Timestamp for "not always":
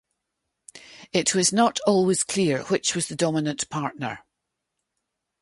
1.53-2.23